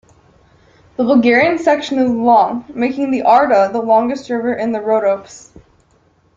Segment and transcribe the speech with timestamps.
[0.97, 5.51] The Bulgarian section is long, making the Arda the longest river in the Rhodopes.